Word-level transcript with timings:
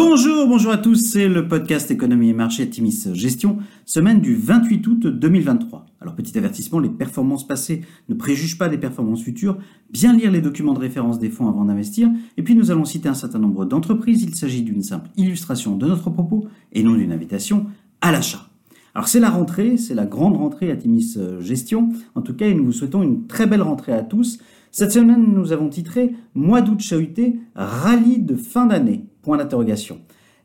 Bonjour, 0.00 0.46
bonjour 0.46 0.70
à 0.70 0.78
tous, 0.78 0.94
c'est 0.94 1.26
le 1.26 1.48
podcast 1.48 1.90
Économie 1.90 2.28
et 2.28 2.32
Marché 2.32 2.70
Timis 2.70 3.08
Gestion, 3.14 3.58
semaine 3.84 4.20
du 4.20 4.36
28 4.36 4.86
août 4.86 5.06
2023. 5.08 5.86
Alors 6.00 6.14
petit 6.14 6.38
avertissement, 6.38 6.78
les 6.78 6.88
performances 6.88 7.44
passées 7.44 7.80
ne 8.08 8.14
préjugent 8.14 8.58
pas 8.58 8.68
des 8.68 8.78
performances 8.78 9.24
futures, 9.24 9.58
bien 9.90 10.12
lire 10.12 10.30
les 10.30 10.40
documents 10.40 10.72
de 10.72 10.78
référence 10.78 11.18
des 11.18 11.30
fonds 11.30 11.48
avant 11.48 11.64
d'investir, 11.64 12.08
et 12.36 12.44
puis 12.44 12.54
nous 12.54 12.70
allons 12.70 12.84
citer 12.84 13.08
un 13.08 13.14
certain 13.14 13.40
nombre 13.40 13.64
d'entreprises, 13.64 14.22
il 14.22 14.36
s'agit 14.36 14.62
d'une 14.62 14.84
simple 14.84 15.10
illustration 15.16 15.76
de 15.76 15.88
notre 15.88 16.10
propos 16.10 16.46
et 16.72 16.84
non 16.84 16.94
d'une 16.94 17.10
invitation 17.10 17.66
à 18.00 18.12
l'achat. 18.12 18.46
Alors 18.94 19.08
c'est 19.08 19.18
la 19.18 19.30
rentrée, 19.30 19.76
c'est 19.78 19.96
la 19.96 20.06
grande 20.06 20.36
rentrée 20.36 20.70
à 20.70 20.76
Timis 20.76 21.18
Gestion, 21.40 21.88
en 22.14 22.22
tout 22.22 22.34
cas 22.34 22.48
nous 22.54 22.66
vous 22.66 22.72
souhaitons 22.72 23.02
une 23.02 23.26
très 23.26 23.48
belle 23.48 23.62
rentrée 23.62 23.94
à 23.94 24.04
tous. 24.04 24.38
Cette 24.70 24.92
semaine, 24.92 25.32
nous 25.34 25.52
avons 25.52 25.68
titré 25.70 26.14
Mois 26.34 26.60
d'août 26.60 26.78
chahuté, 26.78 27.40
rallye 27.56 28.20
de 28.20 28.36
fin 28.36 28.66
d'année. 28.66 29.06
Point 29.28 29.36
d'interrogation. 29.36 29.98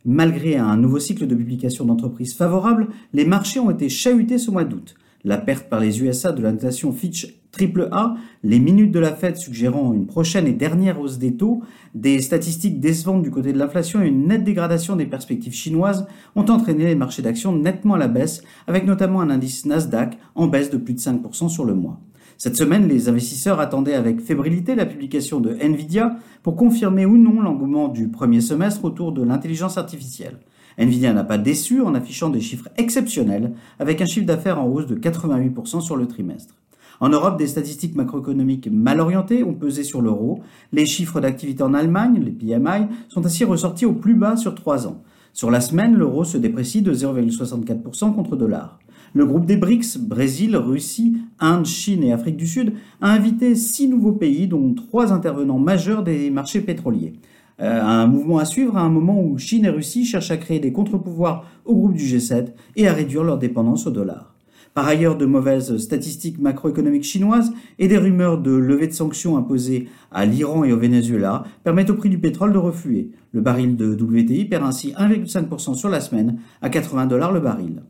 Malgré 0.04 0.57
un 0.57 0.75
nouveau 0.75 1.00
cycle 1.00 1.25
de 1.25 1.36
publication 1.36 1.86
d'entreprises 1.86 2.36
favorables, 2.36 2.89
les 3.14 3.24
marchés 3.24 3.61
ont 3.61 3.71
été 3.71 3.87
chahutés 3.87 4.37
ce 4.37 4.51
mois 4.51 4.65
d'août. 4.65 4.96
La 5.24 5.37
perte 5.37 5.69
par 5.69 5.79
les 5.79 6.04
USA 6.04 6.33
de 6.33 6.41
la 6.41 6.51
notation 6.51 6.91
Fitch 6.91 7.33
AAA, 7.57 8.18
les 8.43 8.60
minutes 8.60 8.91
de 8.91 9.00
la 9.00 9.14
Fed 9.14 9.38
suggérant 9.38 9.93
une 9.93 10.05
prochaine 10.05 10.47
et 10.47 10.51
dernière 10.51 11.00
hausse 11.00 11.18
des 11.18 11.38
taux, 11.38 11.61
des 11.96 12.19
statistiques 12.19 12.82
décevantes 12.82 13.24
du 13.24 13.32
côté 13.32 13.54
de 13.54 13.57
l'inflation 13.57 14.04
et 14.04 14.10
une 14.10 14.27
nette 14.27 14.43
dégradation 14.43 14.97
des 14.97 15.05
perspectives 15.05 15.54
chinoises 15.54 16.05
ont 16.36 16.43
entraîné 16.47 16.83
les 16.83 16.96
marchés 16.96 17.21
d'actions 17.21 17.55
nettement 17.55 17.93
à 17.93 18.00
la 18.00 18.10
baisse, 18.10 18.43
avec 18.68 18.86
notamment 18.86 19.21
un 19.21 19.29
indice 19.29 19.65
Nasdaq 19.65 20.18
en 20.36 20.47
baisse 20.47 20.71
de 20.71 20.77
plus 20.77 20.93
de 20.93 21.00
5% 21.00 21.47
sur 21.47 21.63
le 21.63 21.74
mois. 21.74 22.02
Cette 22.37 22.55
semaine, 22.55 22.87
les 22.87 23.10
investisseurs 23.10 23.60
attendaient 23.60 23.93
avec 23.93 24.21
fébrilité 24.21 24.75
la 24.75 24.86
publication 24.86 25.39
de 25.39 25.55
Nvidia 25.60 26.18
pour 26.41 26.55
confirmer 26.55 27.05
ou 27.05 27.18
non 27.18 27.41
l'engouement 27.41 27.87
du 27.87 28.07
premier 28.07 28.41
semestre 28.41 28.86
autour 28.86 29.11
de 29.11 29.24
l'intelligence 29.24 29.78
artificielle. 29.78 30.39
Nvidia 30.77 31.14
n'a 31.14 31.24
pas 31.24 31.38
déçu 31.38 31.82
en 31.82 31.93
affichant 31.93 32.30
des 32.30 32.41
chiffres 32.41 32.69
exceptionnels 32.77 33.53
avec 33.80 34.02
un 34.02 34.05
chiffre 34.05 34.25
d'affaires 34.25 34.59
en 34.59 34.67
hausse 34.67 34.88
de 34.88 34.95
88% 34.95 35.81
sur 35.81 35.95
le 35.95 36.08
trimestre. 36.08 36.55
En 36.99 37.09
Europe, 37.09 37.38
des 37.38 37.47
statistiques 37.47 37.95
macroéconomiques 37.95 38.69
mal 38.71 38.99
orientées 38.99 39.43
ont 39.43 39.53
pesé 39.53 39.83
sur 39.83 40.02
l'euro. 40.02 40.41
Les 40.71 40.86
chiffres 40.86 41.19
d'activité 41.19 41.63
en 41.63 41.73
Allemagne, 41.73 42.21
les 42.23 42.31
PMI, 42.31 42.88
sont 43.09 43.25
ainsi 43.25 43.43
ressortis 43.43 43.86
au 43.86 43.93
plus 43.93 44.15
bas 44.15 44.38
sur 44.38 44.55
trois 44.55 44.88
ans. 44.88 45.02
Sur 45.33 45.49
la 45.49 45.61
semaine, 45.61 45.95
l'euro 45.95 46.23
se 46.23 46.38
déprécie 46.38 46.81
de 46.81 46.93
0,64% 46.93 48.13
contre 48.13 48.36
dollar. 48.36 48.80
Le 49.16 49.28
groupe 49.28 49.45
des 49.45 49.58
BRICS, 49.58 50.00
Brésil, 50.00 50.58
Russie, 50.58 51.17
Inde, 51.39 51.67
Chine 51.67 52.03
et 52.03 52.11
Afrique 52.11 52.36
du 52.36 52.47
Sud, 52.47 52.73
a 53.00 53.11
invité 53.11 53.53
six 53.53 53.88
nouveaux 53.88 54.14
pays, 54.14 54.47
dont 54.47 54.73
trois 54.73 55.14
intervenants 55.14 55.59
majeurs 55.59 56.02
des 56.03 56.31
marchés 56.31 56.61
pétroliers. 56.61 57.14
Euh, 57.61 57.80
un 57.80 58.08
mouvement 58.08 58.39
à 58.39 58.45
suivre 58.45 58.75
à 58.75 58.81
un 58.81 58.89
moment 58.89 59.22
où 59.22 59.38
Chine 59.38 59.66
et 59.66 59.70
Russie 59.70 60.05
cherchent 60.05 60.31
à 60.31 60.38
créer 60.38 60.59
des 60.59 60.72
contre-pouvoirs 60.72 61.45
au 61.66 61.75
groupe 61.75 61.94
du 61.94 62.03
G7 62.03 62.53
et 62.75 62.88
à 62.88 62.94
réduire 62.94 63.23
leur 63.23 63.38
dépendance 63.38 63.86
au 63.86 63.92
dollar. 63.92 64.33
Par 64.73 64.88
ailleurs, 64.88 65.16
de 65.16 65.27
mauvaises 65.27 65.77
statistiques 65.77 66.39
macroéconomiques 66.39 67.03
chinoises 67.03 67.53
et 67.77 67.88
des 67.88 68.00
rumeurs 68.00 68.39
de 68.39 68.52
levée 68.52 68.88
de 68.88 68.94
sanctions 68.94 69.38
imposées 69.38 69.88
à 70.11 70.25
l'Iran 70.25 70.64
et 70.64 70.73
au 70.73 70.80
Venezuela 70.80 71.44
permettent 71.64 71.92
au 71.92 71.95
prix 71.95 72.09
du 72.09 72.17
pétrole 72.17 72.52
de 72.52 72.58
refluer. 72.58 73.11
Le 73.31 73.42
baril 73.42 73.75
de 73.75 73.94
WTI 73.94 74.45
perd 74.45 74.64
ainsi 74.64 74.94
1,5% 74.98 75.75
sur 75.75 75.89
la 75.89 76.02
semaine 76.02 76.39
à 76.64 76.70
80 76.70 77.05
dollars 77.05 77.31
le 77.31 77.39
baril. 77.42 77.83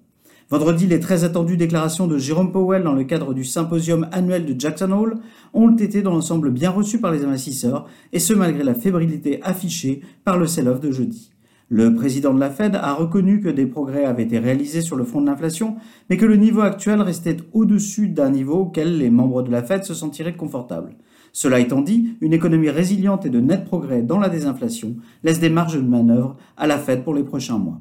Vendredi, 0.49 0.87
les 0.87 0.99
très 0.99 1.23
attendues 1.23 1.57
déclarations 1.57 2.05
de 2.05 2.17
Jérôme 2.17 2.51
Powell 2.51 2.83
dans 2.83 2.93
le 2.93 3.05
cadre 3.05 3.33
du 3.33 3.45
symposium 3.45 4.07
annuel 4.11 4.45
de 4.45 4.59
Jackson 4.59 4.91
Hole 4.91 5.15
ont 5.53 5.75
été 5.75 6.01
dans 6.01 6.11
l'ensemble 6.11 6.51
bien 6.51 6.69
reçues 6.69 6.99
par 6.99 7.11
les 7.11 7.23
investisseurs, 7.23 7.87
et 8.11 8.19
ce 8.19 8.33
malgré 8.33 8.63
la 8.63 8.75
fébrilité 8.75 9.41
affichée 9.41 10.01
par 10.25 10.37
le 10.37 10.45
sell-off 10.45 10.81
de 10.81 10.91
jeudi. 10.91 11.31
Le 11.69 11.95
président 11.95 12.33
de 12.33 12.39
la 12.39 12.49
Fed 12.49 12.75
a 12.75 12.93
reconnu 12.93 13.39
que 13.39 13.49
des 13.49 13.65
progrès 13.65 14.05
avaient 14.05 14.23
été 14.23 14.37
réalisés 14.37 14.81
sur 14.81 14.97
le 14.97 15.05
front 15.05 15.21
de 15.21 15.27
l'inflation, 15.27 15.77
mais 16.09 16.17
que 16.17 16.25
le 16.25 16.35
niveau 16.35 16.61
actuel 16.61 17.01
restait 17.01 17.37
au-dessus 17.53 18.09
d'un 18.09 18.29
niveau 18.29 18.59
auquel 18.59 18.97
les 18.97 19.09
membres 19.09 19.43
de 19.43 19.51
la 19.51 19.63
Fed 19.63 19.85
se 19.85 19.93
sentiraient 19.93 20.35
confortables. 20.35 20.95
Cela 21.31 21.59
étant 21.59 21.81
dit, 21.81 22.15
une 22.21 22.33
économie 22.33 22.69
résiliente 22.69 23.25
et 23.25 23.29
de 23.29 23.39
net 23.39 23.65
progrès 23.65 24.03
dans 24.03 24.19
la 24.19 24.29
désinflation 24.29 24.97
laisse 25.23 25.39
des 25.39 25.49
marges 25.49 25.81
de 25.81 25.87
manœuvre 25.87 26.35
à 26.57 26.67
la 26.67 26.77
Fed 26.77 27.03
pour 27.03 27.15
les 27.15 27.23
prochains 27.23 27.57
mois. 27.57 27.79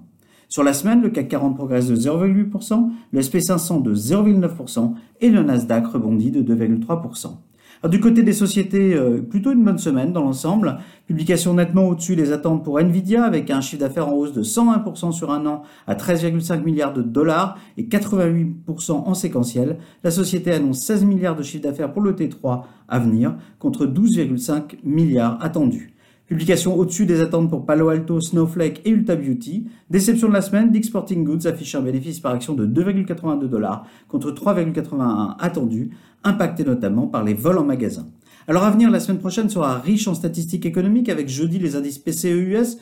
Sur 0.53 0.63
la 0.63 0.75
semaine, 0.75 1.01
le 1.01 1.09
CAC 1.09 1.29
40 1.29 1.57
progresse 1.57 1.89
de 1.89 1.97
0,8%, 1.97 2.91
le 3.11 3.21
SP500 3.23 3.81
de 3.81 3.95
0,9% 3.95 4.93
et 5.23 5.31
le 5.31 5.43
Nasdaq 5.43 5.87
rebondit 5.87 6.31
de 6.31 6.43
2,3%. 6.43 7.89
du 7.89 8.01
côté 8.01 8.23
des 8.23 8.35
sociétés, 8.35 8.93
euh, 8.93 9.23
plutôt 9.23 9.53
une 9.53 9.65
bonne 9.65 9.79
semaine 9.79 10.13
dans 10.13 10.21
l'ensemble. 10.21 10.77
Publication 11.07 11.55
nettement 11.55 11.89
au-dessus 11.89 12.17
des 12.17 12.33
attentes 12.33 12.63
pour 12.65 12.79
Nvidia 12.79 13.25
avec 13.25 13.51
un 13.51 13.63
chiffre 13.63 13.81
d'affaires 13.81 14.09
en 14.09 14.13
hausse 14.13 14.35
de 14.35 14.43
101% 14.43 15.13
sur 15.13 15.31
un 15.31 15.47
an 15.47 15.63
à 15.87 15.95
13,5 15.95 16.63
milliards 16.65 16.93
de 16.93 17.01
dollars 17.01 17.57
et 17.79 17.84
88% 17.84 18.91
en 18.91 19.15
séquentiel. 19.15 19.79
La 20.05 20.11
société 20.11 20.53
annonce 20.53 20.81
16 20.81 21.07
milliards 21.07 21.34
de 21.34 21.43
chiffre 21.43 21.63
d'affaires 21.63 21.91
pour 21.91 22.03
le 22.03 22.13
T3 22.13 22.65
à 22.89 22.99
venir 22.99 23.37
contre 23.59 23.87
12,5 23.87 24.81
milliards 24.84 25.39
attendus. 25.41 25.95
Publication 26.27 26.77
au-dessus 26.78 27.05
des 27.05 27.21
attentes 27.21 27.50
pour 27.50 27.66
Palo 27.66 27.88
Alto, 27.88 28.21
Snowflake 28.21 28.81
et 28.84 28.91
Ulta 28.91 29.16
Beauty. 29.16 29.66
Déception 29.91 30.28
de 30.28 30.33
la 30.33 30.41
semaine, 30.41 30.71
Dick 30.71 30.84
Sporting 30.84 31.25
Goods 31.25 31.47
affiche 31.47 31.75
un 31.75 31.83
bénéfice 31.83 32.21
par 32.21 32.33
action 32.33 32.55
de 32.55 32.65
2,82 32.65 33.49
dollars 33.49 33.87
contre 34.09 34.31
3,81 34.31 35.34
attendus, 35.41 35.91
impacté 36.22 36.65
notamment 36.65 37.09
par 37.09 37.25
les 37.25 37.34
vols 37.34 37.59
en 37.59 37.65
magasin. 37.65 38.06
Alors 38.49 38.62
à 38.65 38.71
venir, 38.71 38.91
la 38.91 39.00
semaine 39.00 39.19
prochaine 39.19 39.49
sera 39.49 39.78
riche 39.78 40.06
en 40.09 40.15
statistiques 40.15 40.65
économiques 40.65 41.09
avec 41.09 41.28
jeudi 41.28 41.59
les 41.59 41.77
indices 41.77 41.99
PCE-US, 41.99 42.78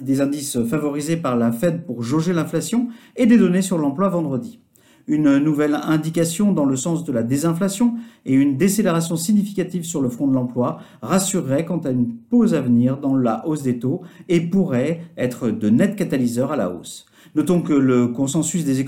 des 0.00 0.20
indices 0.20 0.62
favorisés 0.64 1.16
par 1.16 1.36
la 1.36 1.52
Fed 1.52 1.84
pour 1.84 2.02
jauger 2.02 2.32
l'inflation, 2.32 2.88
et 3.16 3.26
des 3.26 3.38
données 3.38 3.62
sur 3.62 3.78
l'emploi 3.78 4.08
vendredi 4.08 4.58
une 5.06 5.38
nouvelle 5.38 5.74
indication 5.74 6.52
dans 6.52 6.64
le 6.64 6.76
sens 6.76 7.04
de 7.04 7.12
la 7.12 7.22
désinflation 7.22 7.94
et 8.26 8.34
une 8.34 8.56
décélération 8.56 9.16
significative 9.16 9.84
sur 9.84 10.00
le 10.00 10.08
front 10.08 10.26
de 10.28 10.34
l'emploi 10.34 10.78
rassurerait 11.02 11.64
quant 11.64 11.78
à 11.78 11.90
une 11.90 12.14
pause 12.30 12.54
à 12.54 12.60
venir 12.60 12.98
dans 12.98 13.16
la 13.16 13.46
hausse 13.46 13.62
des 13.62 13.78
taux 13.78 14.02
et 14.28 14.40
pourrait 14.40 15.00
être 15.16 15.50
de 15.50 15.70
net 15.70 15.96
catalyseur 15.96 16.52
à 16.52 16.56
la 16.56 16.70
hausse. 16.70 17.06
Notons 17.34 17.62
que 17.62 17.72
le 17.72 18.08
consensus 18.08 18.64
des, 18.64 18.84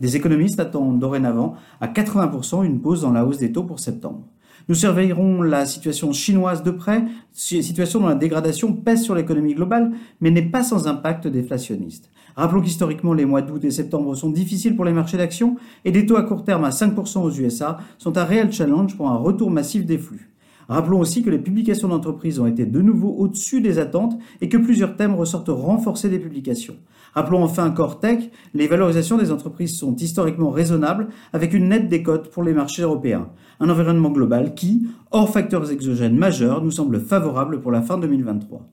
des 0.00 0.16
économistes 0.16 0.60
attend 0.60 0.92
dorénavant 0.92 1.54
à 1.80 1.88
80% 1.88 2.64
une 2.64 2.80
pause 2.80 3.02
dans 3.02 3.12
la 3.12 3.24
hausse 3.24 3.38
des 3.38 3.52
taux 3.52 3.64
pour 3.64 3.80
septembre. 3.80 4.24
Nous 4.68 4.74
surveillerons 4.74 5.42
la 5.42 5.64
situation 5.64 6.12
chinoise 6.12 6.64
de 6.64 6.72
près, 6.72 7.04
situation 7.32 8.00
dont 8.00 8.08
la 8.08 8.16
dégradation 8.16 8.72
pèse 8.72 9.02
sur 9.02 9.14
l'économie 9.14 9.54
globale, 9.54 9.92
mais 10.20 10.32
n'est 10.32 10.50
pas 10.50 10.64
sans 10.64 10.88
impact 10.88 11.28
déflationniste. 11.28 12.10
Rappelons 12.34 12.60
qu'historiquement, 12.60 13.14
les 13.14 13.24
mois 13.24 13.42
d'août 13.42 13.64
et 13.64 13.70
septembre 13.70 14.14
sont 14.16 14.30
difficiles 14.30 14.74
pour 14.74 14.84
les 14.84 14.92
marchés 14.92 15.16
d'actions 15.16 15.56
et 15.84 15.92
des 15.92 16.04
taux 16.04 16.16
à 16.16 16.24
court 16.24 16.44
terme 16.44 16.64
à 16.64 16.70
5% 16.70 17.20
aux 17.20 17.30
USA 17.30 17.78
sont 17.96 18.18
un 18.18 18.24
réel 18.24 18.52
challenge 18.52 18.96
pour 18.96 19.08
un 19.08 19.16
retour 19.16 19.50
massif 19.50 19.86
des 19.86 19.98
flux. 19.98 20.30
Rappelons 20.68 21.00
aussi 21.00 21.22
que 21.22 21.30
les 21.30 21.38
publications 21.38 21.88
d'entreprises 21.88 22.40
ont 22.40 22.46
été 22.46 22.66
de 22.66 22.80
nouveau 22.80 23.14
au-dessus 23.18 23.60
des 23.60 23.78
attentes 23.78 24.18
et 24.40 24.48
que 24.48 24.56
plusieurs 24.56 24.96
thèmes 24.96 25.14
ressortent 25.14 25.48
renforcés 25.48 26.08
des 26.08 26.18
publications. 26.18 26.76
Rappelons 27.14 27.42
enfin 27.42 27.70
Core 27.70 28.00
Tech, 28.00 28.30
les 28.52 28.66
valorisations 28.66 29.16
des 29.16 29.32
entreprises 29.32 29.76
sont 29.76 29.96
historiquement 29.96 30.50
raisonnables 30.50 31.08
avec 31.32 31.54
une 31.54 31.68
nette 31.68 31.88
décote 31.88 32.30
pour 32.30 32.42
les 32.42 32.52
marchés 32.52 32.82
européens. 32.82 33.28
Un 33.58 33.70
environnement 33.70 34.10
global 34.10 34.54
qui, 34.54 34.86
hors 35.12 35.30
facteurs 35.30 35.70
exogènes 35.70 36.16
majeurs, 36.16 36.62
nous 36.62 36.70
semble 36.70 37.00
favorable 37.00 37.60
pour 37.60 37.72
la 37.72 37.80
fin 37.80 37.96
2023. 37.96 38.66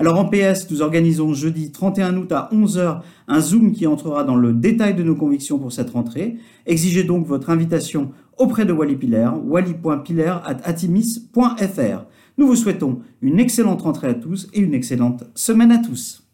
Alors 0.00 0.18
en 0.18 0.24
PS, 0.24 0.70
nous 0.70 0.80
organisons 0.80 1.34
jeudi 1.34 1.72
31 1.72 2.16
août 2.16 2.32
à 2.32 2.48
11h 2.54 3.00
un 3.28 3.40
Zoom 3.40 3.72
qui 3.72 3.86
entrera 3.86 4.24
dans 4.24 4.34
le 4.34 4.54
détail 4.54 4.94
de 4.94 5.02
nos 5.02 5.14
convictions 5.14 5.58
pour 5.58 5.72
cette 5.72 5.90
rentrée. 5.90 6.38
Exigez 6.64 7.04
donc 7.04 7.26
votre 7.26 7.50
invitation 7.50 8.12
auprès 8.40 8.64
de 8.64 8.72
Wally 8.72 8.96
Piller, 8.96 9.28
wally.piller.atimis.fr. 9.44 12.04
Nous 12.38 12.46
vous 12.46 12.56
souhaitons 12.56 13.00
une 13.20 13.38
excellente 13.38 13.82
rentrée 13.82 14.08
à 14.08 14.14
tous 14.14 14.48
et 14.54 14.60
une 14.60 14.74
excellente 14.74 15.24
semaine 15.34 15.70
à 15.70 15.78
tous. 15.78 16.29